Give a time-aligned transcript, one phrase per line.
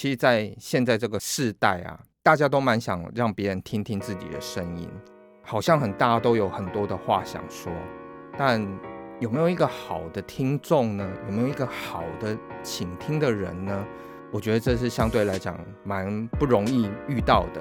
[0.00, 4.88] 其实，在现在这个世代啊，大家都蛮想让别人听听自己的声音，
[5.42, 7.70] 好像很大家都有很多的话想说，
[8.38, 8.66] 但
[9.18, 11.06] 有没有一个好的听众呢？
[11.26, 13.86] 有没有一个好的倾听的人呢？
[14.32, 17.60] 我觉得这是相对来讲蛮不容易遇到的。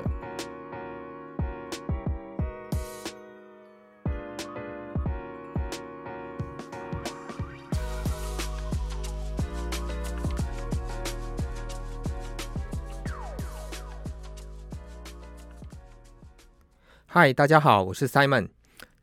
[17.12, 18.50] 嗨，大家好，我是 Simon。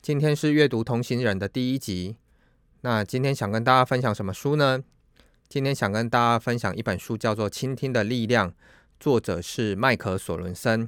[0.01, 2.15] 今天是阅读同行人的第一集。
[2.79, 4.81] 那今天想跟大家分享什么书呢？
[5.49, 8.49] 今天想跟大家分享一本书，叫做《倾听的力量》，
[8.97, 10.87] 作者是迈克·索伦森。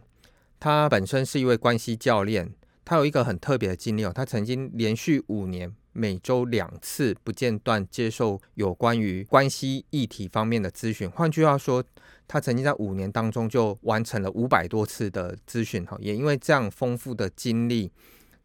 [0.61, 2.53] 他本身是一位关系教练，
[2.85, 11.11] 他有一个很特别的经历哦，他曾经连续五年每周两次不间断接受有关于关系议题方面的咨询。
[11.11, 11.83] 换句话说，
[12.31, 17.91] 他曾经在五年当中就完成了五百多次的咨询，哈，也因为这样丰富的经历，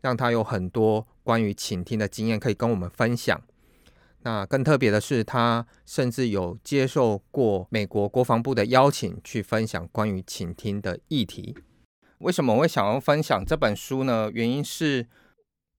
[0.00, 3.38] 让他有很多关于倾听的经验可以跟我们分享。
[4.22, 11.54] 那更特别的是，他甚至有接受过美国国防部的邀请，去分享关于倾听的议题。
[12.20, 14.30] 为什么我会想要分享这本书呢？
[14.32, 15.06] 原因是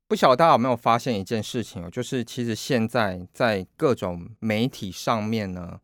[0.08, 5.80] 不晓得大家有没有发现一件事情哦，就是其实现在在各种媒体上面呢。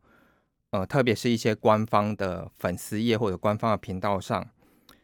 [0.72, 4.48] 呃，特别是一些官方的粉丝页或者官方的频道上，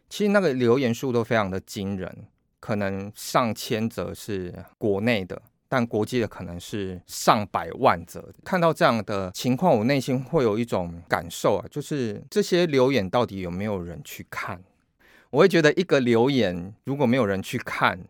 [0.08, 2.26] 其实那个留言数都非常的惊人，
[2.58, 8.32] 可能上千则是国内的，但国际的可能是上百万则。
[8.42, 14.64] 看到这样的情况，我内心会有一种感受啊，就是这些留言到底有没有人去看？
[15.28, 18.00] 我会觉得一个留言如果没有人去看，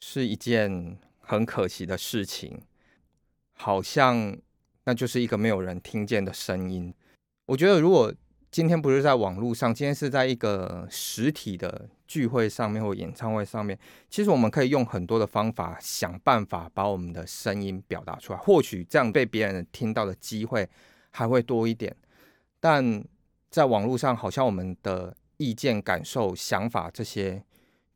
[0.00, 2.62] 是一件很可惜的事情，
[3.52, 4.36] 好像。
[4.86, 6.92] 那就是一个没有人听见的声音。
[7.46, 8.12] 我觉得，如果
[8.50, 20.66] 今天不是在网络上，今天是在一个实体的聚会上面或演唱会上面，其实我们可以用很多的方法想办法把我们的声音表达出来，或许这样被别人听到的机会
[21.10, 21.94] 还会多一点。
[22.60, 23.04] 但
[23.50, 27.42] 在网络上，好像我们的意见、感受、想法这些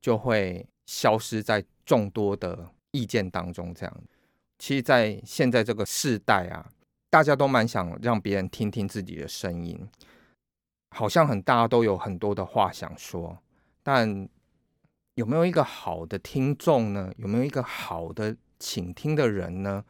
[0.01, 3.73] 就会消失在众多的意见当中。
[3.73, 4.03] 这样，
[4.59, 6.69] 其实，在现在这个世代啊。
[7.11, 9.89] 大家都蛮想让别人听听自己的声音，
[10.91, 13.37] 好像很大家都有很多的话想说，
[13.83, 14.29] 但
[15.15, 17.13] 有没有一个好的听众呢？
[17.19, 19.85] 有没有一个好的倾听的人呢？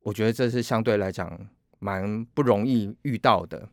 [0.00, 1.48] 我觉得这是相对来讲
[1.78, 3.68] 蛮不容易遇到的。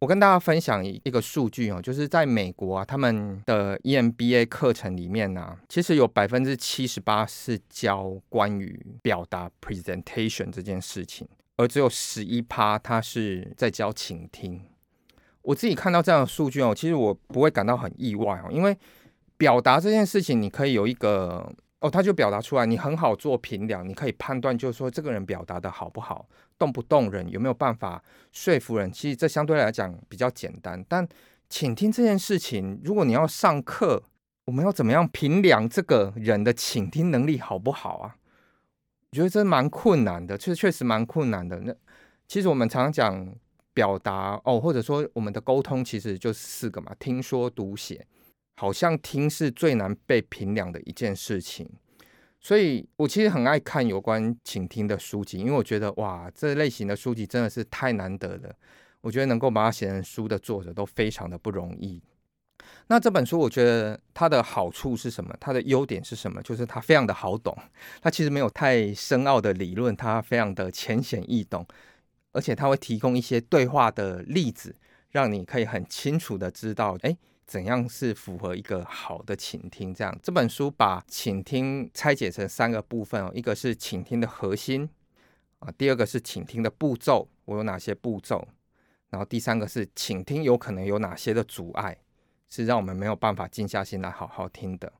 [0.00, 11.28] 我跟大家分享一一个数据哦，就是在美国啊，他们的 EMBA 课程里面呢，其实有百分之七十八是教关于表达 presentation 这件事情。
[11.58, 14.62] 而只有十一趴，他是在教倾听。
[15.42, 18.76] 我自己看到这样的数据哦，其实我不会感到很意外哦，因为
[19.36, 28.90] 表达这件事情，你可以有一个哦，他就表达出来，你很好做评量，你可以判断，就是说这个人表达的好不好，动不动人，有没有办法说服人。
[28.92, 31.06] 其实这相对来讲比较简单，但
[31.48, 34.02] 倾听这件事情，如果你要上课，
[34.44, 38.16] 我们要怎么样评量这个人的倾听能力好不好啊？
[39.10, 41.58] 我觉得这蛮困难的，确确实蛮困难的。
[41.60, 41.74] 那
[42.26, 43.34] 其实我们常常讲
[43.72, 48.06] 表达哦，或者说我们的沟通其实就是四个嘛：听说读写。
[48.60, 51.70] 好像听是最难被评量的一件事情，
[52.40, 58.52] 所以我其实很爱看有关倾听的书籍，因为我觉得哇，这类型的书籍真的是太难得了。
[59.00, 62.02] 我觉得能够把它写成书的作者都非常的不容易。
[62.88, 65.34] 那这本书我觉得它的好处是什么？
[65.38, 66.42] 它的优点是什么？
[66.42, 67.56] 就是它非常的好懂，
[68.00, 71.66] 它其实没有太深奥的理论，它非常的浅显易懂，
[72.32, 74.74] 而且它会提供一些对话的例子，
[75.10, 79.94] 让你可以很清楚的知道，哎，怎样是符合一个好的倾听。
[79.94, 84.88] 这样，这本书把倾听拆解成三个部分哦，一个是倾听的核心
[85.58, 88.48] 啊，第二个是倾听的步骤，我有哪些步骤，
[89.10, 91.98] 然后第三个是倾听有可能有哪些的阻碍。
[92.50, 94.92] 是让我们没有办法静下心来好好听的，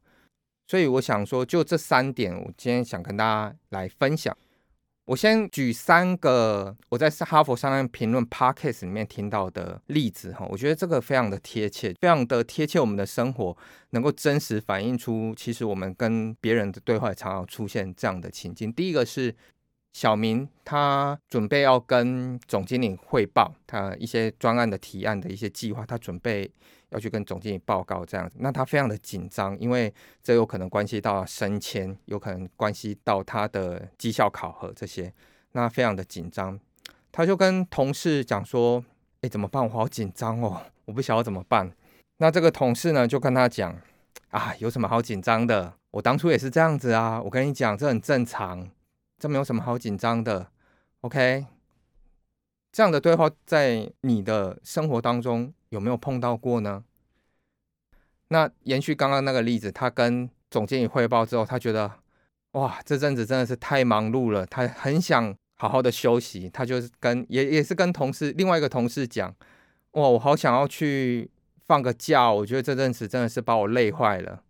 [0.66, 4.36] 所以我想说，就这三点，我今天想跟大家来分享。
[5.06, 13.56] 我先举三个我在哈佛商业评论 podcast 里面听到的例子哈，我觉得这个非常的贴切，非常的贴切我们的生活，
[13.90, 18.72] 能够真实反映出其实我们跟别人的对话常常出现这样的情境。
[18.72, 19.34] 第一个是。
[19.94, 26.48] 小明他准备要跟总经理汇报他一些专案的提案的一些计划，他准备
[26.90, 29.92] 要去跟总经理报告这样子，那他非常的紧张，因为
[30.22, 35.12] 这有可能关系到升迁，有可能关系到他的绩效考核这些，
[35.52, 36.58] 那非常的紧张。
[37.10, 38.84] 他就跟同事讲说
[39.22, 39.62] ：“哎，怎么办？
[39.64, 41.70] 我好紧张哦，我不晓得怎么办。
[42.18, 43.74] 那这个同事呢，就跟他讲
[44.30, 45.74] 啊，有什么好紧张的？
[45.90, 47.20] 我当初也是这样子啊。
[47.20, 48.68] 我跟你讲，这很正常，
[49.18, 50.46] 这没有什么好紧张的。
[51.00, 51.46] OK，
[52.72, 56.84] 这样的对话在你的生活当中有没有碰到过呢？
[58.28, 61.90] 那延续刚刚那个例子，他跟总经理汇报之后，他觉得
[62.52, 65.36] 哇，这阵子真的是太忙碌了，他很想。
[65.60, 69.28] 好好的休息，他就是跟也也是跟同事另外一个同事讲，
[69.90, 71.28] 哇，我好想要去
[71.66, 74.44] 放个假，我觉得这阵子真的是把我累坏了。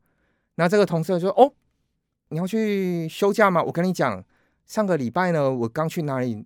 [0.57, 1.55] 那这个同事说，哦，
[2.29, 3.63] 你要去休假吗？
[3.63, 4.23] 我跟你讲，
[4.67, 6.45] 上个礼拜呢，我刚去哪里，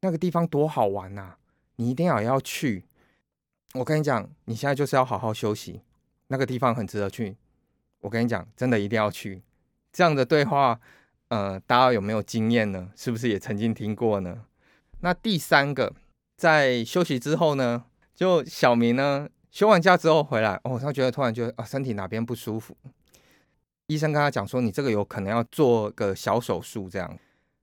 [0.00, 1.36] 那个地方多好玩呐，
[1.76, 2.84] 你一定要要去。
[3.74, 5.82] 我跟你讲，你现在就是要好好休息，
[6.28, 7.36] 那个地方很值得去。
[8.00, 9.42] 我跟你讲，真的一定要去。
[9.92, 10.80] 这样的对话。
[11.28, 12.90] 呃，大家有没有经验呢？
[12.96, 14.46] 是不是也曾经听过呢？
[14.98, 15.94] 那第三个，
[16.36, 17.84] 在休息之后呢，
[18.16, 22.76] 就小明呢休完假之后回来，哦，他觉得突然觉得啊身体哪边不舒服，
[23.86, 27.16] 医生跟他讲说你这个有可能要做个小手术这样，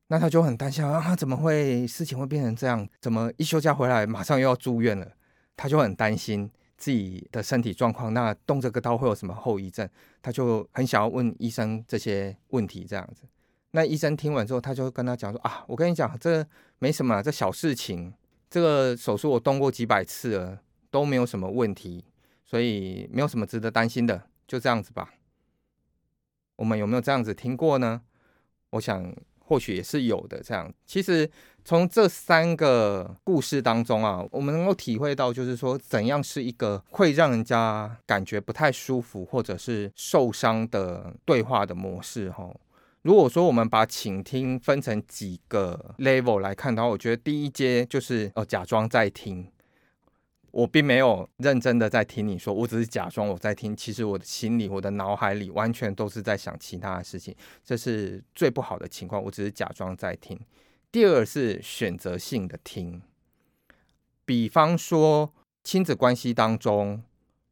[0.08, 2.88] 那他就很担心啊，怎么会事情会变成这样？
[3.02, 5.12] 怎么一休假回来马上又要住院了？
[5.56, 9.90] 他就很担心自己的身体状况，那动这个刀会有什么后遗症？
[10.22, 13.24] 他就很想要问医生这些问题这样子。
[13.72, 16.46] 那医生听完之后，他就跟他讲说：“啊，我跟你讲，这
[16.80, 18.14] 没什么，这小事情。
[18.50, 22.06] 这个手术我动过几百次了，都没有什么问题，
[22.46, 25.14] 所以没有什么值得担心的，就这样子吧。
[26.56, 28.02] 我们有没有这样子听过呢？
[28.70, 29.14] 我想
[29.48, 30.42] 或许也是有的。
[30.44, 31.30] 这样，其实
[31.64, 42.54] 从这三个故事当中啊，我们能够体会到，就是说怎样是一个会让人家感觉不太舒服或者是受伤的对话的模式，哈。”
[43.04, 49.48] 如果说我们把倾听分成几个 level 来看的话，我觉得第一阶就是呃假装在听，
[50.58, 59.24] 我并没有认真的在听你说，我只是假装我在听，其实我的心里、我的脑海里完全都是在想其他的事情，这是最不好的情况。
[59.24, 60.40] 我只是假装在听。
[60.92, 63.00] 第二是选择性的听，
[64.26, 65.32] 比方说
[65.64, 67.04] 亲子关系当中。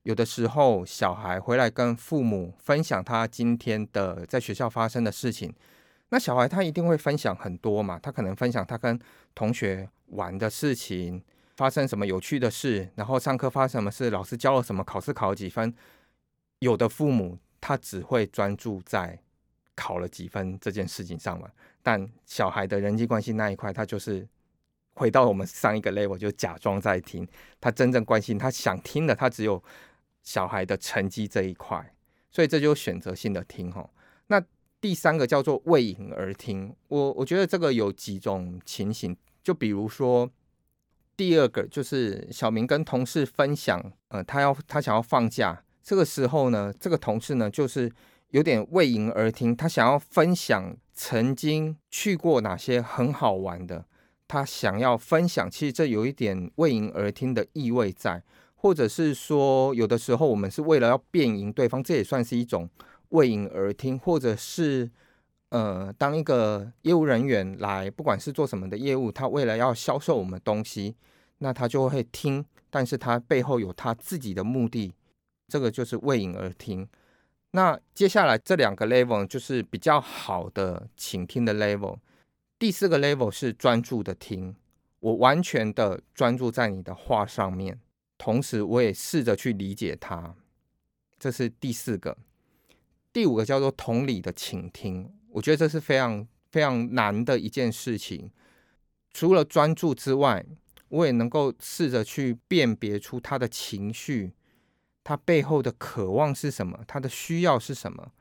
[0.01, 5.53] 有的时候，小孩回来跟父母分享他今天的在学校发生的事情，
[6.09, 7.99] 那小孩他一定会分享很多嘛？
[8.01, 8.99] 他可能分享他跟
[9.35, 11.23] 同学玩的事情，
[11.55, 15.73] 发生什么有趣的事，然后上课发生什么事，老师教了什么，考试考了几分。
[16.59, 19.19] 有的父母他只会专注在
[19.75, 21.49] 考了几分这件事情上嘛，
[21.81, 24.27] 但小孩的人际关系那一块，他就是
[24.93, 27.27] 回到我们上一个 level，就假装在听。
[27.59, 29.63] 他真正关心他想听的，他只有。
[30.25, 31.93] 小孩的成绩这一块，
[32.31, 33.87] 所以这就选择性的听哈。
[34.25, 34.43] 那
[34.81, 40.27] 第三个叫做为引而听，我我觉得这个有几种情形，就比如说
[41.17, 47.91] 第二个就是小明跟同事分享，呃，他要他想要放假，这个时候呢，这个同事呢就是
[48.29, 53.85] 有点为赢而听，他想要分享曾经去过哪些很好玩的，
[54.27, 58.23] 他想要分享，其实这有一点为赢而听的意味在。
[58.57, 62.67] 或者是说，有的时候我们是为了要辩赢对方，这也算是一种
[63.09, 64.00] 为赢而听。
[64.00, 64.89] 或者是，
[65.50, 70.95] 呃，当一个业务人员来，不管是做什么的业务，他为了要销售我们东西，
[71.38, 74.92] 那他就会听，但是他背后有他自己的目的，
[75.47, 76.88] 这个就是为赢而听。
[77.51, 82.00] 那接下来这两个 level 就是比较好的倾听的 level。
[82.60, 84.55] 第四个 level 是专注的听，
[85.00, 87.79] 我完全的专注在你的话上面。
[88.17, 90.36] 同时，我也试着去理解他，
[91.17, 92.17] 这是第四个。
[93.13, 98.32] 第五个叫做同理的倾听，我觉得这是非常非常难的一件事情。
[99.12, 100.46] 除了专注之外，
[100.89, 104.34] 我也能够试着去辨别出他的情绪，
[105.04, 108.12] 他背后的渴望是什么，他的需要是什么，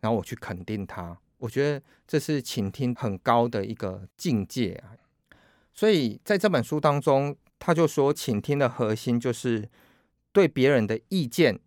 [0.00, 1.18] 然后我去肯定他。
[1.38, 4.96] 我觉得这是倾听很高的一个境界啊。
[5.74, 7.36] 所以在这本书当中。
[7.62, 9.68] 他就说，倾听的核心就是
[10.32, 11.60] 对别人的意见、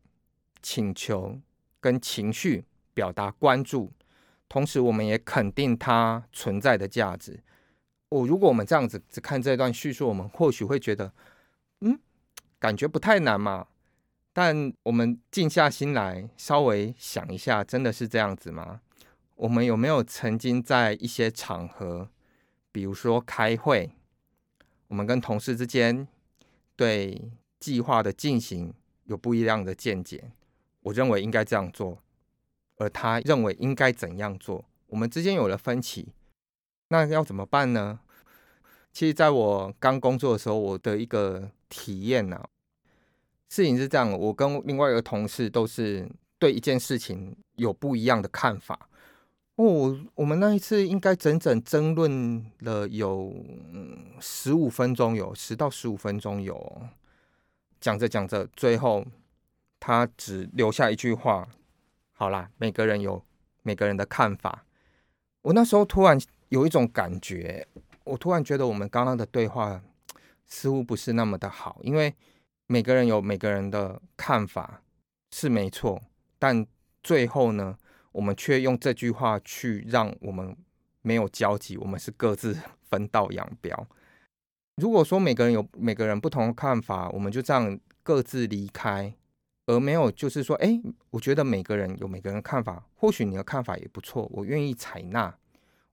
[0.59, 1.39] 请求
[1.79, 3.91] 跟情绪表达关注，
[4.53, 7.41] 同时我们也肯定它存在的价值。
[8.09, 11.11] 我如果我们这样子只看这段叙述，我们或许会觉得，
[11.81, 11.99] 嗯，
[12.59, 13.65] 感觉不太难嘛。
[14.31, 18.81] 但我们静下心来，稍微想一下，真的是这样子吗？
[19.37, 22.11] 我们有没有曾经在一些场合，
[22.71, 23.89] 比如说开会？
[24.89, 26.07] 我们跟同事之间
[26.75, 28.71] 对计划的进行
[29.05, 30.31] 有不一样的见解，
[30.81, 32.03] 我认为应该这样做，
[32.77, 36.09] 而他认为应该怎样做，我们之间有了分歧，
[36.89, 37.99] 那要怎么办呢？
[38.91, 42.43] 其实，在我刚工作的时候，我的一个体验呢。
[43.49, 48.89] 事情是这样，我跟另外一个同事都是对一件事情有不一样的看法。
[49.55, 53.31] 哦，我们那一次应该整整争论了有
[54.19, 56.81] 十五分钟，有十到十五分钟有。
[57.79, 59.05] 讲着讲着，最后
[59.79, 61.47] 他只留下一句话
[62.13, 63.23] ：“好啦，每个人有
[63.61, 64.65] 每个人的看法。”
[65.43, 66.17] 我那时候突然
[66.49, 67.67] 有一种感觉，
[68.05, 69.83] 我突然觉得我们刚刚的对话
[70.47, 72.13] 似乎不是那么的好，因为。
[72.65, 74.81] 每个人有每个人的看法
[75.31, 76.01] 是没错，
[76.39, 76.65] 但
[77.03, 77.77] 最后呢，
[78.13, 80.55] 我们却用这句话去让我们
[81.01, 82.57] 没有交集，我们是各自
[82.89, 83.85] 分道扬镳。
[84.77, 89.13] 如果说每个人有每个人不同的看法，我们就这样各自离开，
[89.65, 95.37] 而没有就是说，哎，我觉得每个人有每个人的看法，或许你的看法也不错，我愿意采纳。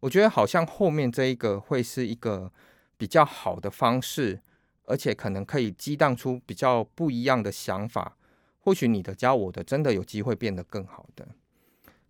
[0.00, 2.52] 我觉得好像后面这一个会是一个
[2.96, 4.40] 比较好的方式。
[4.86, 8.16] 而且可能可以激荡出比较不一样的想法，
[8.58, 11.28] 或许你的教我的真的有机会变得更好的。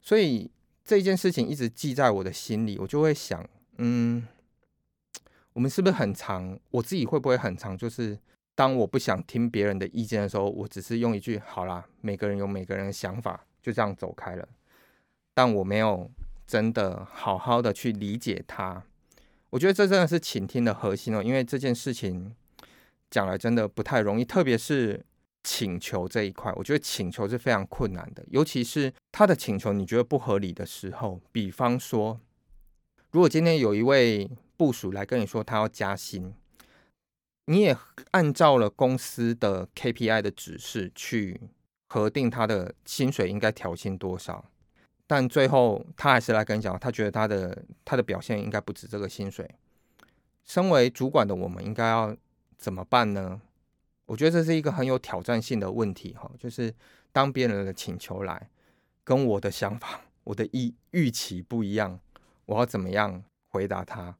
[0.00, 0.50] 所以
[0.82, 4.26] 这件事情一直记在我的心里，我就会想，嗯，
[5.52, 6.58] 我们是不是很长？
[6.70, 7.76] 我自己会不会很长？
[7.76, 8.18] 就是
[8.60, 14.46] 当我不想听别人的意见的时候，我只是用一句“好啦”，每个人有每个人的想法，就这样走开了。
[15.32, 16.10] 但我没有
[16.46, 18.84] 真的好好的去理解他。
[19.48, 22.34] 我觉得这真的是倾听的核心哦，因为这件事情。
[23.10, 25.04] 讲来真的不太容易，特别是
[25.42, 31.20] 请求这一块，我觉得请求是非常困难的，尤其是他的请求你觉得不合理的时候。
[31.32, 32.20] 比方说，
[33.10, 36.32] 如果今天有一位部署来跟你说他要加薪，
[37.50, 37.76] 你也
[38.12, 41.40] 按照了公司的 KPI 的指示去
[41.88, 44.44] 核定他的薪水应该调薪多少，
[45.06, 49.50] 但最后他还是来跟你讲，他觉得他的他的表现应该不止这个薪水。
[50.44, 52.16] 身为主管的我们，应该要。
[52.60, 53.40] 怎么办呢？
[54.04, 56.74] 我觉得这是一个很有挑战性的问题哈，就是
[57.10, 58.50] 当别人的请求来，
[59.02, 61.98] 跟我的想法、我的预预期不一样，
[62.44, 64.18] 我要怎么样回答他？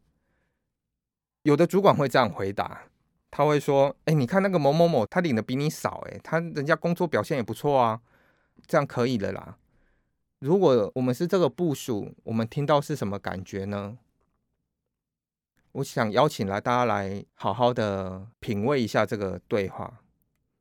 [1.43, 2.85] 有的主管会这样回答，
[3.31, 8.01] 他会说：“哎，你看那个某某某，他领的比你少，哎，他人家工作表现也不错啊，
[8.67, 9.57] 这样可以了啦。”
[10.41, 13.99] 如果我们是这个部署，我们听到是什么感觉呢？
[15.73, 20.01] 我想邀请来大家来好好的品味一下这个对话。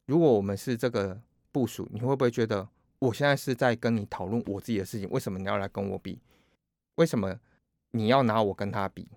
[0.06, 1.20] 如果我们是这个
[1.52, 2.68] 部署，你会不会觉得
[3.00, 5.10] 我现在是在跟你讨论我自己的事情？
[5.10, 6.20] 为什么你要来跟我比？
[6.96, 7.40] 为什么
[7.92, 9.08] 你要拿我跟他比？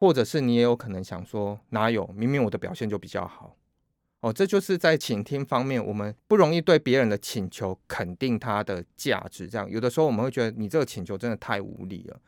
[0.00, 2.06] 或者是你也有可能想说，哪有？
[2.16, 3.54] 明明我的表现就比较好。
[4.20, 9.46] 哦，这就是在倾听方面，我们不容易对别人的请求肯定他的价值。
[9.46, 12.18] 这样有的时候我们会觉得你这个请求真的太无理了。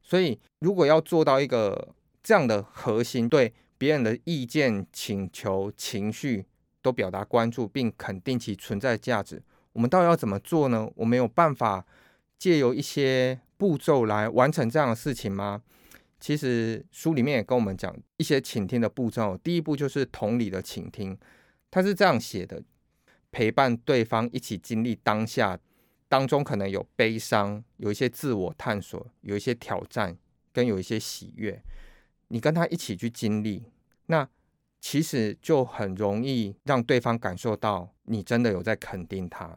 [0.00, 6.46] 所以，如果要做到一个这样的核心，对别人的意见、请求、情绪
[6.80, 10.88] 都表达关注，并肯定其存在价值，我们到底要怎么做呢？
[10.94, 11.84] 我们有办法
[12.38, 15.62] 借由一些步骤来完成这样的事情吗？
[16.20, 19.36] 其实书里面也跟我们讲一些倾听的步骤。
[19.38, 21.18] 第一步就是同理的倾听，
[21.70, 22.62] 他是这样写的：
[23.32, 25.58] 陪伴对方一起经历当下。
[26.08, 30.18] 当中可能有悲伤，有一些自我探索，有一些挑战，
[30.52, 31.62] 跟有一些喜悦。
[32.28, 33.62] 你跟他一起去经历，
[34.06, 34.28] 那
[34.80, 39.56] 其实就很容易让对方感受到你真的有在肯定他。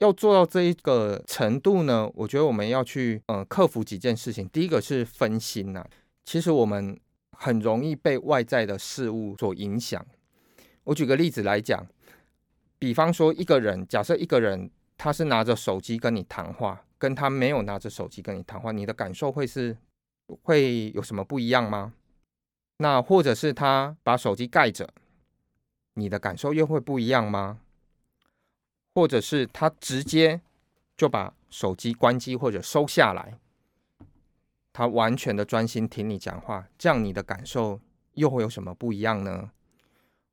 [0.00, 4.46] 要做到这一个程度呢，我觉得我们要去呃克服几件事情。
[4.50, 5.82] 第一个是分心呐，
[6.26, 7.00] 其实我们
[7.38, 10.04] 很容易被外在的事物所影响。
[10.84, 11.86] 我举个例子来讲，
[12.78, 14.70] 比方说一个人，假设一个人。
[15.02, 19.74] 他是拿着手机跟你谈话，跟他没有拿着手机跟你谈话，你的感受会是
[20.42, 21.94] 会有什么不一样吗？
[22.76, 24.86] 那或者是他把手机盖着，
[25.94, 27.60] 你的感受又会不一样吗？
[28.94, 30.40] 或者是他直接
[30.96, 33.38] 就把手机关机或者收下来，
[34.72, 37.80] 他完全的专心听你讲话，这样你的感受
[38.14, 39.50] 又会有什么不一样呢？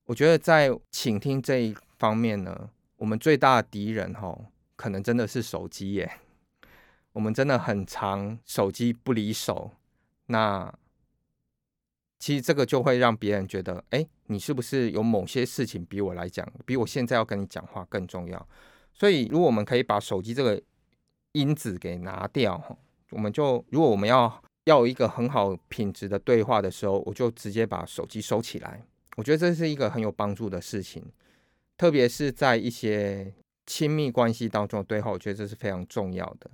[0.06, 4.38] 我觉得在倾听这一方面呢，我们最大的敌人哈。
[4.78, 6.20] 可能真的是手机耶，
[7.14, 9.72] 我们真的很常手机不离手。
[10.28, 10.72] 那
[12.20, 18.48] 其实这个就会让别人觉得，哎，你是不是有某些事情比我来讲，比我现在要跟你讲话更重要？
[18.94, 20.62] 所以，如果我们可以把手机这个
[21.34, 22.78] 因子给拿掉，
[23.12, 28.86] 我们就如果我们要要一个很好品质的对话的时候，我就直接把手机收起来。
[29.16, 31.04] 我觉得这是一个很有帮助的事情，
[31.78, 33.34] 特别是在一些。
[33.70, 36.50] 亲密关系当中的对话，我觉得这是非常重要的。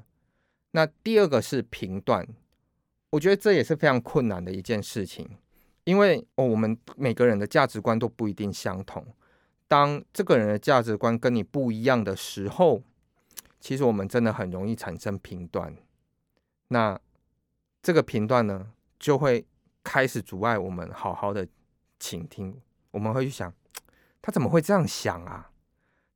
[0.71, 2.27] 那第二个是评断，
[3.11, 5.29] 我觉得这也是非常困难的一件事情。
[5.85, 9.05] 因为哦，我们每个人的价值观都不一定相同。
[9.67, 12.81] 当这个人的价值观跟你不一样的时候，
[13.59, 15.75] 其实我们真的很容易产生评断。
[16.67, 16.99] 那
[17.81, 19.45] 这个评断呢，就会
[19.83, 21.47] 开始阻碍我们好好的
[21.99, 22.61] 倾听。
[22.91, 23.51] 我们会去想，
[24.21, 25.49] 他怎么会这样想啊？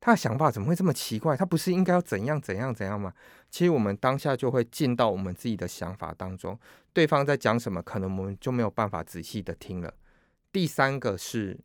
[0.00, 1.36] 他的想法怎么会这么奇怪？
[1.36, 3.12] 他不是应该要怎样怎样怎样吗？
[3.50, 6.58] 其实我们当下就会进到我们自己的想法当中，
[6.92, 9.92] 对方在讲什么，可能我们就没有办法仔细的听了。
[10.52, 11.58] 第三个是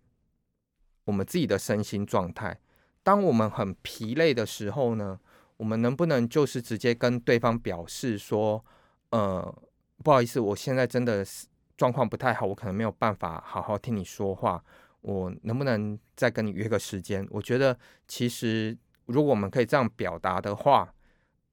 [1.05, 2.59] 我们自己的身心状态。
[3.03, 5.19] 当我们很疲累的时候呢，
[5.57, 8.63] 我们能不能就是直接跟对方表示说，
[9.11, 9.55] 呃，
[10.03, 11.45] 不好意思，我现在真的是
[11.77, 14.63] 状况不太好，我可能没有办法好好听你说话。
[15.03, 17.27] 我能不能再跟你约个时间？
[17.29, 20.93] 我觉得其实如果我们可以这样表达的话，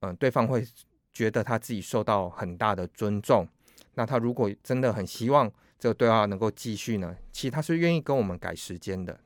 [0.01, 0.65] 嗯，对方会
[1.13, 3.47] 觉得他自己受到很大的尊重。
[3.95, 9.19] 那他如果真的很希望这个对话能够继续呢，其实他是愿意跟我们改时间的。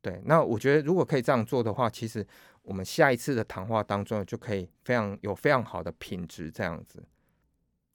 [0.00, 2.26] 对，那我觉得如果可以这样做的话，其实
[2.62, 6.50] 我们下一次的谈话当中就可以非常有非常好的品质。
[6.50, 7.00] 这样子，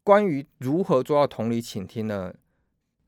[0.02, 2.34] 关于如何做到同理倾听呢？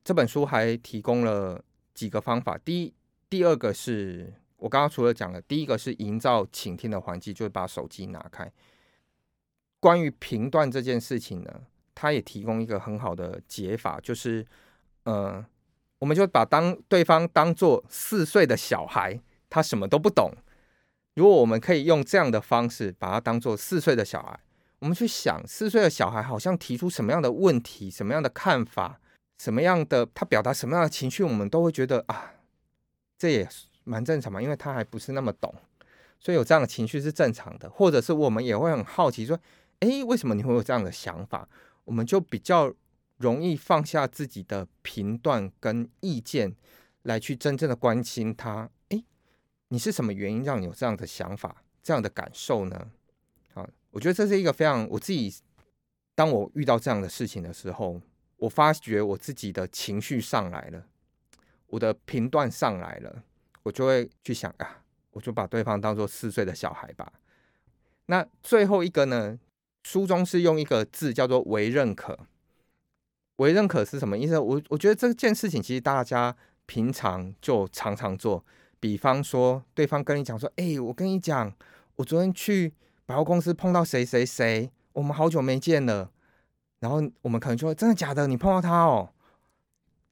[0.04, 1.64] 这本书还提供了。
[1.94, 2.94] 几个方法，第一、
[3.28, 8.50] 第二个是我刚刚除了讲了，第一个是营造倾听的环境，就是把手机拿开。
[9.78, 11.62] 关于评断这件事情呢，
[11.94, 14.46] 他也提供一个很好的解法，就是，
[15.04, 15.44] 呃，
[15.98, 19.18] 我们就把当对方当做四岁的小孩，
[19.48, 20.32] 他什么都不懂。
[21.14, 24.40] 如果我们可以用这样的方式把他当做四岁的小孩，
[24.80, 29.00] 我们去想四岁的小孩好像提出什么样的问题，什么样的看法。
[29.40, 32.34] 什么样的他表达什么样的情绪，我们都会觉得啊，
[33.16, 33.48] 这也
[33.84, 35.54] 蛮正常嘛，因为他还不是那么懂，
[36.18, 37.70] 所以有这样的情绪是正常的。
[37.70, 39.40] 或者是我们也会很好奇，说，
[39.78, 41.48] 哎，为什么你会有这样的想法？
[41.84, 42.70] 我们就比较
[43.16, 46.54] 容易放下自己的评断跟意见，
[47.04, 48.68] 来去真正的关心他。
[48.90, 49.02] 哎，
[49.68, 52.90] 你是什么原因让你有这样的想法、这样的感受呢？
[53.54, 55.34] 啊，我觉得这是一个非常我自己，
[56.14, 57.98] 当我遇到这样的事情的时候。
[58.40, 60.84] 我发觉我自己的情绪上来了，
[61.68, 63.22] 我的频段上来了，
[63.62, 67.12] 我就会去想啊，我就把对方当做四岁的小孩吧。
[68.06, 69.38] 那最后一个呢？
[69.82, 72.18] 书中是用一个字叫做“为认可”。
[73.36, 74.38] 为认可是什么意思？
[74.38, 78.44] 我我觉得这件事情其实大家平常就常常做。
[78.78, 81.50] 比方说，对方跟你讲说：“哎，我跟你讲，
[81.96, 82.74] 我昨天去
[83.06, 86.10] 百货公司碰到谁谁谁，我们好久没见了。”
[86.80, 88.26] 然后我们可能说真的假的？
[88.26, 89.10] 你碰到他哦，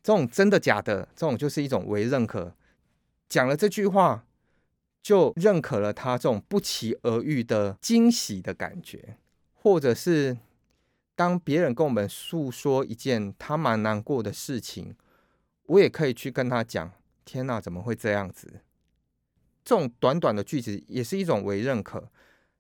[0.03, 2.55] 这种真的假的，这种就是一种为认可。
[3.29, 4.25] 讲了这句话，
[5.03, 9.17] 就认可了他这种不期而遇的惊喜的感觉，
[9.55, 10.39] 或者是
[11.15, 14.95] 当别人跟我们诉说一件他蛮难过的事情，
[15.65, 16.93] 我也可以去跟他讲：
[17.25, 18.61] 天哪，怎么会这样子？
[19.65, 22.11] 这种短短的句子也是一种为认可。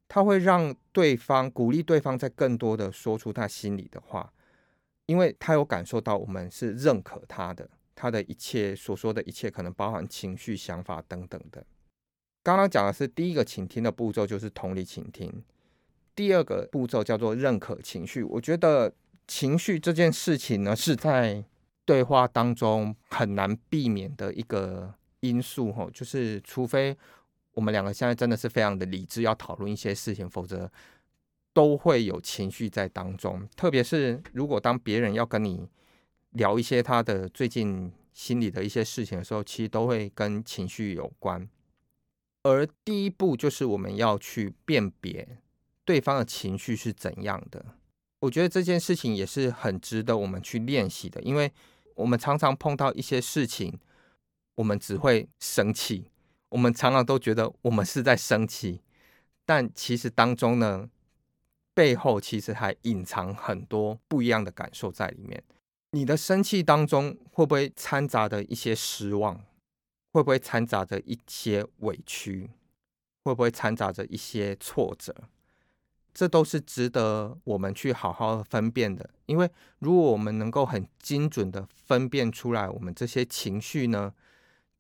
[0.09, 4.33] 他会让对方鼓励对方在更多的说出他心里的话，
[5.05, 11.63] 因为他有感受到我们是认可他的，他的一切所说的一切可能包含情绪、想法等等的。
[12.43, 15.29] 刚刚讲的是第一个倾听的步骤，就是同理倾听；
[16.15, 18.23] 第二个步骤叫做认可情绪。
[18.23, 18.95] 我觉得
[19.27, 21.45] 情绪这件事情呢，是在
[21.85, 26.97] 对话当中很难避免的一个因素，吼，就是除非。
[27.59, 30.71] 我们两个现在真的是非常的理智，要讨论一些事情，否则
[31.53, 33.49] 都会有情绪在当中。
[33.57, 35.69] 特别是如果当别人要跟你
[36.31, 41.49] 聊一些他的最近心里的一些事情的时候，其实都会跟情绪有关。
[42.45, 45.41] 而第一步就是我们要去辨别
[45.85, 47.65] 对方的情绪是怎样的。
[48.21, 51.51] 我觉得这件事情也是很值得我们去练习的，因为
[51.97, 53.81] 我们常常碰到一些事情，
[54.55, 56.09] 我们只会生气。
[56.51, 58.81] 我们常常都觉得我们是在生气，
[59.45, 60.89] 但其实当中呢，
[61.75, 65.43] 背后其实还隐藏很多不一样的感受在里面。
[65.91, 69.43] 你的生气当中会不会掺杂着一些失望？
[70.13, 72.51] 会不会掺杂着一些委屈？
[73.25, 75.15] 会不会掺杂着一些挫折？
[76.15, 79.11] 这都是值得我们去好好分辨的。
[79.27, 84.15] 因为如果我们能够很精准的分辨出来，我们这些情绪呢？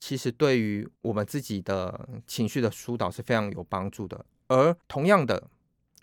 [0.01, 4.25] 其实对于我们自己的情绪的疏导是非常有帮助的。
[4.47, 5.51] 而同样的，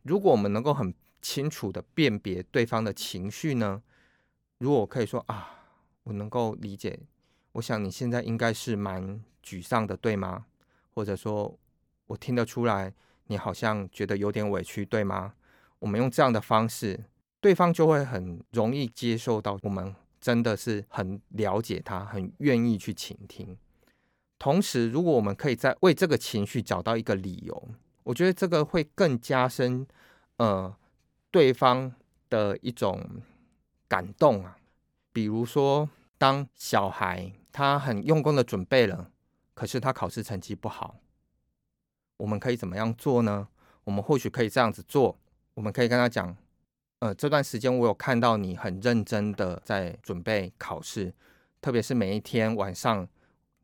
[0.03, 3.81] 如果我们能够很清楚的辨别对方的情绪呢？
[4.59, 5.65] 如果我可以说啊，
[6.03, 6.99] 我能够理解，
[7.53, 10.45] 我想你现在应该是蛮沮丧的，对吗？
[10.93, 11.57] 或者说，
[12.07, 12.93] 我听得出来
[13.27, 15.33] 你好像觉得有点委屈，对吗？
[15.79, 17.05] 我们用这样的方式，
[17.39, 19.95] 对方就会很容易接受到我们。
[20.21, 23.55] 真的是很了解他，很愿意去倾听。
[24.45, 27.69] 同时，如果我们可以在为这个情绪找到一个理由，
[28.03, 29.87] 我觉得这个会更加深
[30.37, 30.71] 呃
[31.31, 31.91] 对方
[32.29, 33.23] 的一种
[33.87, 34.55] 感动啊。
[35.11, 39.09] 比如说，当小孩他很用功的准备了，
[39.55, 40.97] 可是他考试成绩不好，
[42.17, 43.47] 我们可以怎么样做呢？
[43.85, 45.17] 我们或许可以这样子做，
[45.55, 46.37] 我们可以跟他讲。
[46.99, 51.11] 呃，这段时间我有看到你很认真的在准备考试，
[51.59, 53.07] 特别是每一天晚上，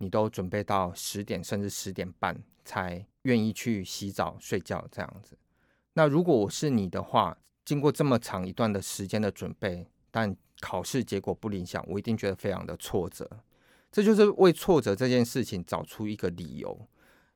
[0.02, 2.36] 你都准备到十点甚至十点半
[2.66, 5.38] 才愿意去洗澡睡觉这样子。
[5.94, 13.30] 那如果我是你的话，经过这么长一段的时间的准备，但考试结果不理想，我一定觉得非常的挫折。
[13.92, 16.88] 这就是为挫折这件事情找出一个理由，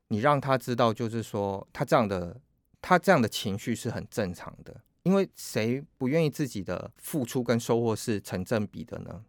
[0.08, 2.40] 你让他知道，就是说他这样的
[2.82, 4.82] 他这样的情绪是很正常的。
[5.04, 9.24] 因为谁不愿意自己的付出跟收获是成正比的呢？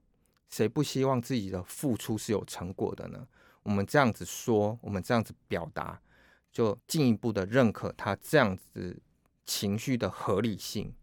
[0.49, 3.27] 谁不希望自己的付出是有成果的呢？
[3.63, 6.01] 我们这样子说，我们这样子表达，
[6.51, 9.01] 就进一步的认可他这样子
[9.45, 10.93] 情绪的合理性。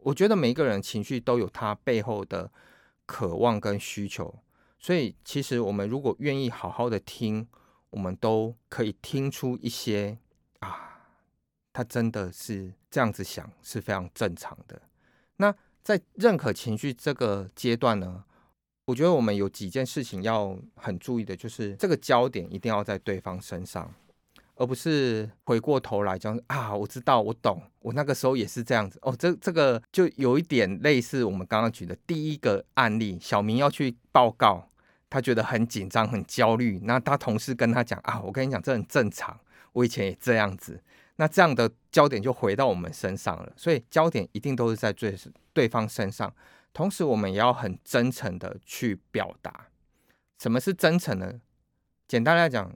[0.00, 2.52] 我觉得每一个人情绪都有他背后的
[3.06, 4.42] 渴望跟需求，
[4.78, 7.48] 所以其实我们如果愿意好好的听，
[7.90, 10.18] 我们都可以听出一些
[10.60, 10.84] 啊。
[11.72, 14.82] 他真的是这样子想是非常正常的。
[15.36, 18.24] 那在认可情绪这个阶段呢，
[18.88, 23.92] 我觉得我们有几件事情要很注意的，就是这个焦点一定要在对方身上，
[24.54, 28.98] 而不是回过头来讲啊，我知道，我懂，我那个时候也是这样子。
[29.02, 34.70] 哦，这这个就有一点类似我们刚刚举的第一个案例，小明要去报告，
[35.10, 36.80] 他觉得很紧张、很焦虑。
[36.84, 39.38] 那他同事跟他讲啊，我跟你讲，这很正常，
[39.74, 40.82] 我以前也这样子。
[41.16, 45.14] 那这样的焦点就回到我们身上了，所以焦点一定都是在对
[45.52, 46.32] 对方身上。
[46.78, 49.66] 同时，我们也要很真诚的去表达。
[50.38, 51.40] 什么是真诚呢？
[52.06, 52.72] 简单来讲，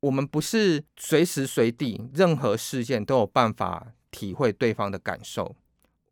[0.00, 5.54] 我们不是随时随地任何事件都有办法体会对方的感受。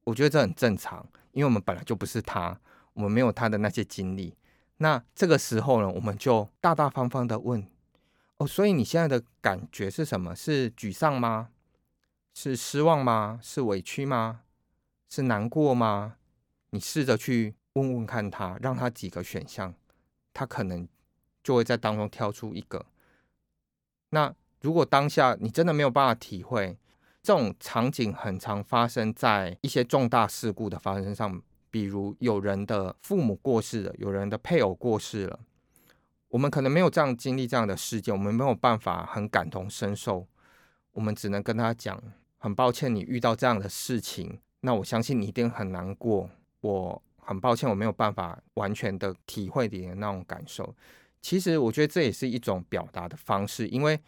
[0.04, 2.60] 我觉得这很正常，因为我们本来就不是他，
[2.92, 4.36] 我们没有他的那些经历。
[4.76, 7.66] 那这个时候呢，我们就大大方方的问。
[8.36, 10.36] 哦，所以你现在的感觉是什么？
[10.36, 11.48] 是沮丧吗？
[12.34, 13.40] 是失望吗？
[13.42, 14.42] 是委屈吗？
[15.08, 16.16] 是难过吗？
[16.70, 19.74] 你试着去问问看他，让他几个选项，
[20.32, 20.88] 他可能
[21.42, 22.86] 就会在当中挑出一个。
[24.10, 26.76] 那如果当下你真的没有办法体会，
[27.22, 35.40] 这种场景很常发生在一些重大事故的发生上，比如有人的父母过世了，有人的配偶过世了。
[36.28, 40.26] 我们可能没有这样经历这样的事件，我们没有办法很感同身受，
[40.92, 42.02] 我们只能跟他讲，
[42.38, 46.30] 很抱歉你遇到这样的事情，那我相信你一定很难过，
[46.60, 50.74] 我很抱歉我没有办法完全的体会你的那种感受。
[51.22, 54.00] 其实我觉得这也是一种表达的方式，因为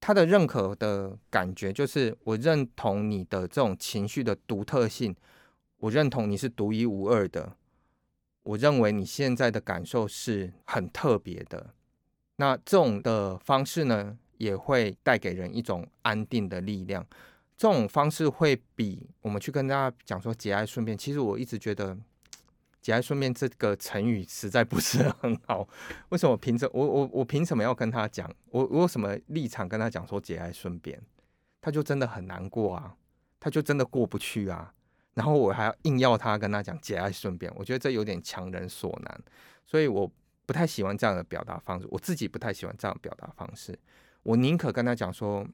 [0.00, 5.14] 他的认可的感觉就是我认同你的这种情绪的独特性，
[5.78, 7.56] 我认同你是独一无二的。
[8.42, 11.74] 我认为你现在的感受是很特别的，
[12.36, 17.06] 那这种的方式呢，也会带给人一种安定的力量。
[17.60, 20.96] 这种方式会比我们去跟大家讲说“节哀顺变”。
[20.96, 21.94] 其实我一直觉得
[22.80, 25.68] “节哀顺变”这个成语实在不是很好。
[26.08, 28.34] 为什么凭着我我我凭什么要跟他讲？
[28.46, 30.98] 我我有什么立场跟他讲说“节哀顺变”？
[31.60, 32.96] 他就真的很难过啊，
[33.38, 34.72] 他就真的过不去啊。
[35.12, 39.20] 然后我还要硬要他跟他讲节哀顺变，我觉得这有点强人所难，
[39.66, 40.10] 所以我
[40.46, 41.86] 不太喜欢这样的表达方式。
[41.90, 43.78] 我自己不太喜欢这样表达方式。
[44.22, 45.46] 我宁可跟他讲说，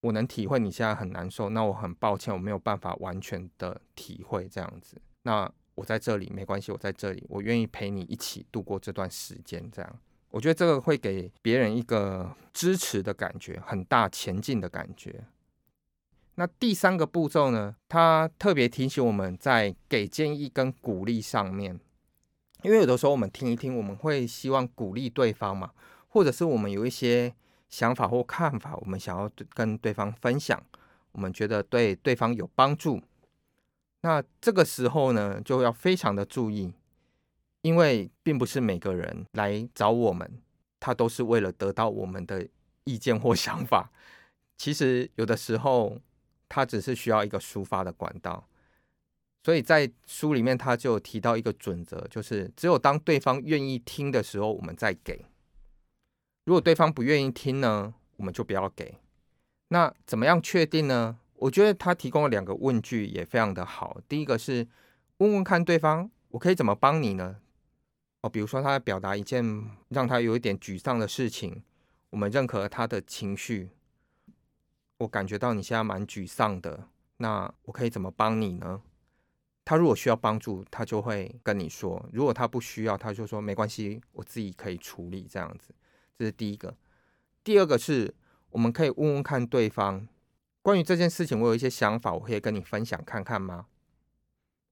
[0.00, 4.96] 我能体会你现在很难受，那我很抱歉，我没有办法完全的体会这样子。
[5.22, 9.70] 那我在这里没关系，我在这里，我愿意陪你一起度过这段时间。
[9.70, 9.98] 这样，
[10.30, 15.24] 我觉得这个会给别人一个支持的感觉，很大前进的感觉。
[16.36, 17.76] 那第三个步骤呢？
[17.86, 21.78] 他特别提醒我们在给建议跟鼓励上面，
[22.62, 25.72] 因为有的时候我们听一听，我们会希望鼓励对方嘛，
[26.08, 27.34] 或者是我们有一些
[27.70, 30.62] 想法或看法，我们想要跟对方分享，
[31.12, 33.00] 我们觉得对对方有帮助。
[34.02, 36.72] 那这个时候呢，就要非常的注意，
[37.62, 40.30] 因为并不是每个人来找我们，
[40.78, 42.46] 他都是为了得到我们的
[42.84, 43.90] 意见或 想法。
[44.58, 45.98] 其实有的时候。
[46.52, 48.44] 他只是需要一个抒发的管道，
[49.44, 55.14] 所以在书里面他就提到一个准则，就是只有当对方愿意听的时候，我们再给；
[56.50, 58.98] 如果对方不愿意听呢，我们就不要给。
[59.68, 61.16] 那怎么样确定呢？
[61.36, 64.00] 我觉得他提供了两个问句也非常的好。
[64.08, 64.66] 第一个是
[65.18, 67.36] 问问看对方我可以怎么帮你呢？
[68.22, 71.62] 哦，比如说他在表达一件让他有一点沮丧的事情，
[72.10, 73.70] 我们认可他的情绪。
[74.98, 78.82] 我感觉到你现在蛮沮丧的，那我可以怎么帮你呢？
[79.64, 85.28] 他如果需要帮助，他就会跟你说；如果他不需要，他就说没关系，我自己可以处理。
[85.30, 85.72] 这样子，
[86.20, 86.76] 这是第一个。
[87.42, 88.14] 第二个是，
[88.50, 90.06] 我们可以问问看对方
[90.60, 93.64] 关于这件事情，我有一些想法，我可以跟你分享看看吗？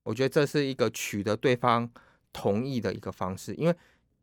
[0.02, 1.90] 我觉得这是一个取得对方
[2.34, 3.74] 同意的一个方式，因为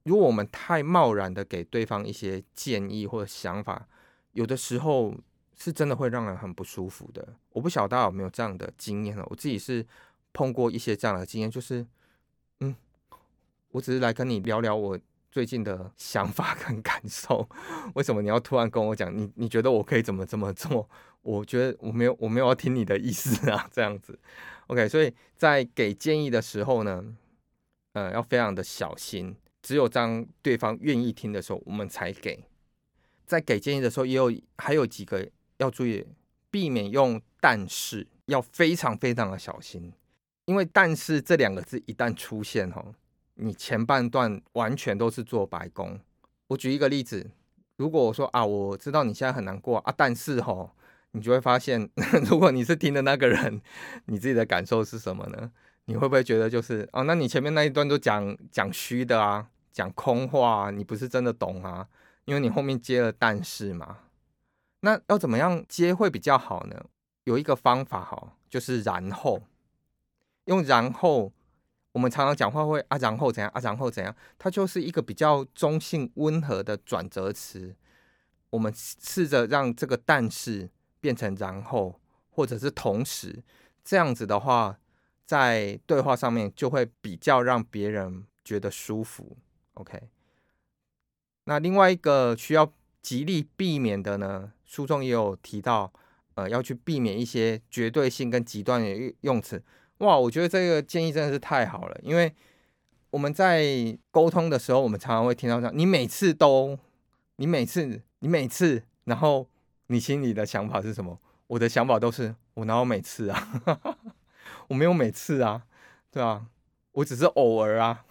[0.03, 3.87] 如果我们太贸然的给对方一些建议或者想法，
[4.33, 5.11] 有的时候
[5.57, 7.35] 是真的会让人很不舒服的。
[7.53, 9.83] 我不晓得大家有没有这样的经验了，我自己是
[10.31, 11.83] 碰过一些这样的经验，就是，
[12.59, 12.75] 嗯，
[13.69, 14.99] 我只是来跟你聊聊我
[15.35, 17.45] 最近的想法跟感受，
[17.95, 19.13] 为什么你要突然跟我讲？
[19.13, 20.89] 你你觉得我可以怎么这么做？
[21.23, 24.17] 我觉得我没有我没有要听你的意思啊，这样子。
[24.67, 27.03] OK，所以在给建议的时候呢，
[27.91, 29.35] 呃，要非常的小心。
[29.61, 32.45] 只有当对方愿意听的时候，我们才给。
[33.25, 36.07] 在给建议的时候，也有还有几个要注意，
[36.49, 39.91] 避免用“但是”，要非常非常的小心。
[40.45, 42.81] 因为“但是”这两个字一旦出现，哈，
[43.35, 45.99] 你前半段完全都是做白工。
[46.47, 47.31] 我举一个例子，
[47.77, 50.71] 如果我说啊，我知道你现在很难过啊，但是哈。
[51.11, 51.89] 你就会发现，
[52.29, 53.61] 如果你是听的那个人，
[54.07, 55.49] 你自己的感受是什么呢？
[55.85, 61.87] 你会不会觉得就是哦，那你前面那一段都讲讲虚的啊，讲空话啊，你不是真的懂啊？
[62.25, 63.99] 因为你后面接了但是嘛。
[64.81, 66.85] 那要怎么样接会比较好呢？
[67.23, 69.41] 有一个方法哈，就是然后
[70.47, 71.31] 用然后，
[71.95, 77.73] 我们常常讲话会啊，然后怎样啊，然后怎样，它就是一个比较中性温和的转折词。
[78.49, 80.69] 我们试着让这个但是。
[81.01, 83.43] 变成然后或者是同时
[83.83, 84.79] 这样子的话，
[85.23, 89.37] 在对话上面就会比较让别人觉得舒服。
[89.75, 90.09] OK，
[91.43, 95.93] 那另外一个需要极力避免的呢，书中也有提到，
[96.33, 99.63] 呃，要去避免一些绝对性跟极端的用词。
[99.99, 102.33] 哇，我觉得这个建议真的是太好了，因为
[103.09, 106.77] 我们在沟通的时候，我们常常会听到这样：你每次都，
[107.37, 109.47] 你每次，你每次，然后。
[109.87, 111.19] 你心里的想法是什么？
[111.45, 113.61] 我的想法都是我哪有每次啊？
[114.67, 115.61] 我没有每次啊，
[116.09, 116.47] 对吧？
[116.93, 118.03] 我只是偶尔啊。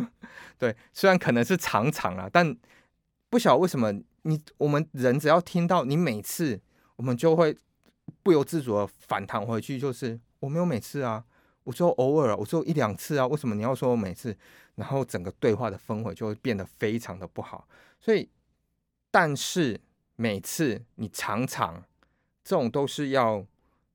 [0.60, 2.54] 对，虽然可能是常常啊，但
[3.30, 3.90] 不晓得为什么
[4.24, 6.60] 你我们人只要听到你每次，
[6.96, 7.56] 我们就会
[8.22, 11.24] 不由自主的反弹回去，就是我没有每次啊，
[11.64, 14.36] 我说偶尔，我说一两次啊，为什么你要说每次？
[14.74, 17.68] 然后整个对话的氛围就会变得非常的不好。
[18.00, 18.28] 所以，
[19.10, 19.80] 但是。
[20.14, 21.82] 每次你常常
[22.44, 23.44] 这种都是要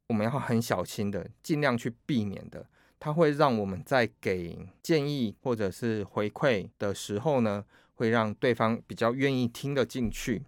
[0.07, 2.67] 我们要很小心的，尽量去避免的。
[2.99, 10.43] 它会让我们在给建议或者是回馈的时候呢，会让对方比较愿意听得进去。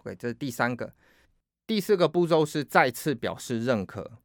[0.00, 0.92] OK，这是第三个。
[1.66, 4.18] 第四个步骤是再次表示认可。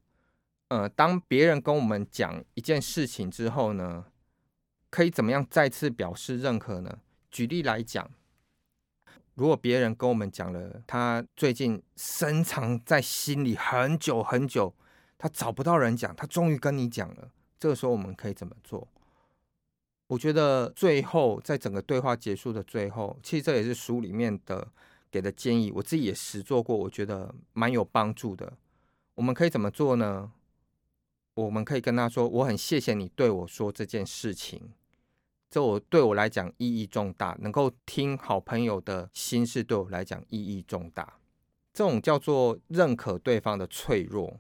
[0.69, 4.05] 呃，当别人跟我们讲一件事情之后呢，
[4.89, 6.99] 可以怎么样再次表示认可呢？
[7.31, 8.09] 举例来讲。
[9.35, 14.73] 如果别人跟我们讲了他最近深藏在心里很久很久，
[15.17, 18.87] 他找不到人讲，他终于跟你讲了，这个时候我们可以怎么做？
[20.07, 24.67] 我觉得最后在整个对话结束的最后，其实这也是书里面的
[25.11, 28.51] 给的建议，我自己也实做过，我觉得蛮有帮助的。
[29.15, 30.31] 我们可以怎么做呢？
[31.45, 34.73] 我们可以跟他说：“我很谢谢你对我说这件事情。”
[35.49, 41.19] 这我对我来讲意义重大，能够听好朋友的心事，对我来讲意义重大。
[41.73, 44.39] 这种叫做认可对方的脆弱，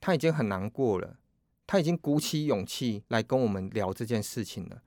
[0.00, 1.18] 他已经很难过了，
[1.66, 4.82] 他已经鼓起勇气来跟我们聊这件事情了。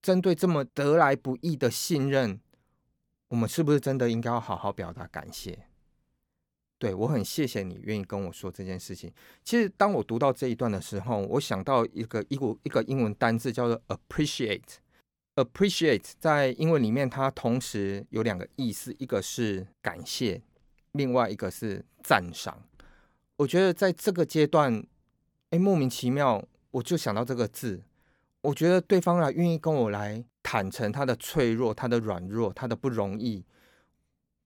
[0.00, 2.40] 针对这么得来不易的信任，
[3.28, 5.66] 我们是不是真的应该要好好表达感谢？
[6.82, 9.08] 对我很谢谢你愿意跟我说这件事情。
[9.44, 14.78] 其实当我读到这一段的时候，我想到一个一股一个英文单字叫做 appreciate。
[15.36, 20.42] appreciate 在英文里面，它同时有两个意思，一个是感谢，
[20.90, 22.60] 另外一个是赞赏。
[23.36, 24.84] 我觉得在这个阶段，
[25.50, 27.84] 哎，莫名其妙我就想到这个字。
[28.40, 33.44] 我觉得对方来愿意跟我来坦诚他的脆弱、他的软弱、他的不容易，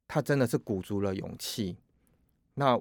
[0.07, 1.79] 他真的是鼓足了勇气。
[2.57, 2.79] 那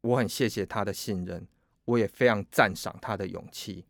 [0.00, 1.46] 我很谢谢他的信任，
[1.84, 3.84] 我也非常赞赏他的勇气。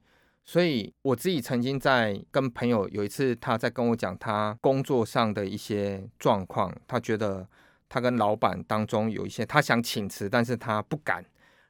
[0.44, 7.48] 所以我自己曾经在跟朋友有一次，他在跟我讲他工作上的一些状况，他觉得
[7.88, 11.24] 他跟老板当中有一些他想请辞，但是他不敢。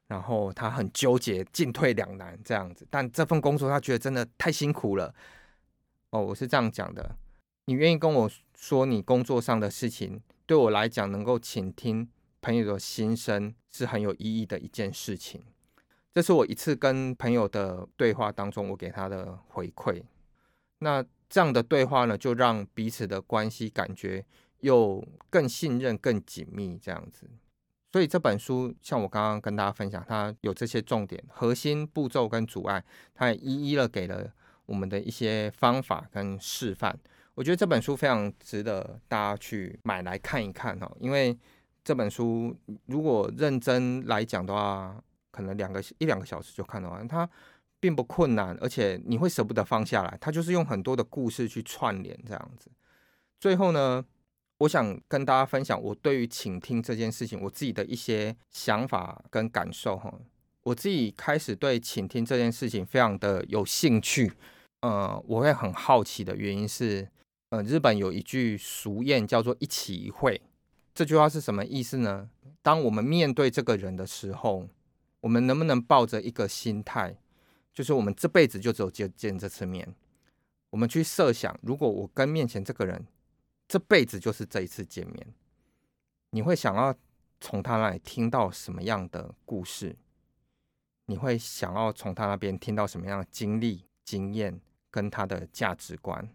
[0.07, 2.87] 然后他很纠结，进退两难这样子。
[2.89, 5.15] 但这份工作他觉得真的太辛苦了。
[6.09, 7.15] 哦，我是这样讲的。
[7.67, 12.09] 你愿意跟我说你工作上的事情，对我来讲，能够倾听
[12.41, 15.43] 朋友的心声是很有意义的一件事情。
[16.15, 20.03] 这是我一次跟朋友的对话当中，我给他的回馈。
[20.81, 24.25] 那这样的对话呢，就让彼此的关系感觉
[24.61, 27.29] 又更信任、更紧密这样子。
[27.93, 34.31] 所以这本书，像我刚刚跟大家分享，它有这些重点、核心步骤跟阻碍，它也一一的给了
[34.67, 36.99] 我们的一些方法跟示范。
[37.35, 41.39] 我觉得这本书非常值得大家去买来看一看哈，因为
[41.89, 47.09] 这本书如果认真来讲的话，可能两个一两个小时就看得完。
[47.09, 47.27] 它
[47.81, 50.19] 并不困难，而且你会舍不得放下来。
[50.21, 52.71] 它就是用很多的故事去串联这样子。
[53.41, 54.05] 最后呢，
[54.59, 60.13] 我想跟大家分享我对于倾听这件事情我自己的一些想法跟感受哈。
[60.65, 64.31] 我自己开始对倾听这件事情非常的有兴趣，
[64.83, 67.09] 呃，我会很好奇的原因是。
[67.51, 70.39] 呃，日本有一句俗谚叫做“一起一会”，
[70.99, 72.29] 这句话是什么意思呢？
[72.61, 74.69] 当我们面对这个人的时候，
[75.21, 77.17] 我们能不能抱着一个心态，
[77.73, 79.95] 就是我们这辈子就只有见见这次面？
[80.71, 83.07] 我们去设想，如果我跟面前这个人
[83.69, 85.33] 这辈子就是这一次见面，
[86.31, 86.93] 你会想要
[87.41, 89.95] 从他那里听到什么样的故事？
[91.07, 96.29] 你会想要从他那边听到什么样的经历、经验跟他的价值观？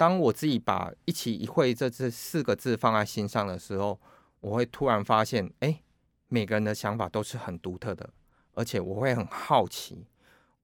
[0.00, 4.00] 当我自己把“一起一会”这这四个字放在心上的时候，
[4.40, 5.82] 我会突然发现，哎，
[6.28, 8.08] 每个人的想法都是很独特的，
[8.54, 10.06] 而且我会很好奇。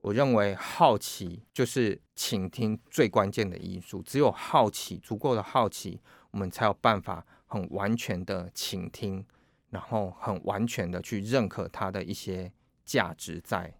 [0.00, 9.22] 我认为好奇就是倾听最关键的因素，只有好奇，足够的好奇，我们才有办法很完全的倾听，
[9.68, 12.50] 然后很完全的去认可他的一些
[12.86, 13.74] 价值在。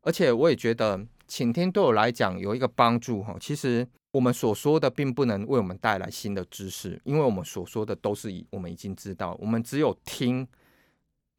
[0.00, 3.86] 而且我也觉得，倾听对我来讲有一个帮助哈，其实。
[4.10, 9.36] 我们所说的并不能为我们带来新的知识，因为我们所说的都是我们已经知道。
[9.38, 10.48] 我们只有听，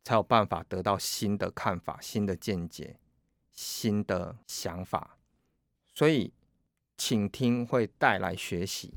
[0.03, 2.97] 才有办法得到新的看法、新的见解、
[3.51, 5.17] 新的想法。
[5.95, 6.31] 所以，
[6.95, 8.93] 请听会带来学习。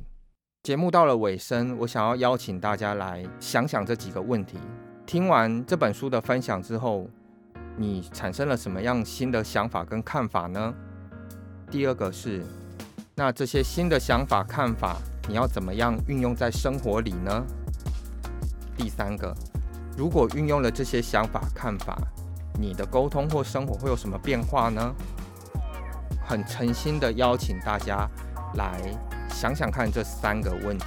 [0.62, 4.58] 节目到了尾声，我想要邀请大家来想想这几个问题。
[5.06, 7.08] 听完这本书的分享之后，
[7.78, 10.74] 你产生了什么样新的想法跟看法呢？
[11.70, 12.44] 第二个是。
[13.14, 14.96] 那这些新的想法、看法，
[15.28, 17.44] 你要怎么样运用在生活里呢？
[18.74, 19.36] 第三个，
[19.98, 21.98] 如果运用了这些想法、看法，
[22.58, 24.94] 你的沟通或生活会有什么变化呢？
[26.24, 28.08] 很诚心的邀请大家
[28.54, 28.80] 来
[29.28, 30.86] 想想看这三个问题，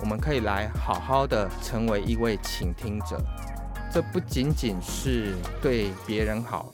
[0.00, 3.20] 我们可以来好好的成为一位倾听者。
[3.92, 6.72] 这不仅仅是对别人好，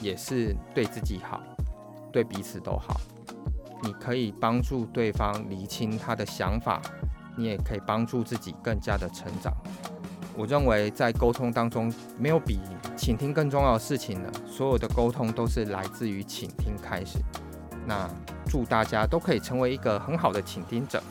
[0.00, 1.42] 也是对自己好，
[2.10, 2.98] 对彼此都好。
[3.82, 6.80] 你可以帮助对方厘清他的想法，
[7.36, 9.52] 你也可以帮助自己更加的成长。
[10.36, 12.60] 我认为在沟通当中，没有比
[12.96, 14.32] 倾听更重要的事情了。
[14.46, 17.18] 所有的沟通都是来自于倾听开始。
[17.86, 18.08] 那
[18.46, 21.02] 祝大家都可以成为一个很好的倾听者。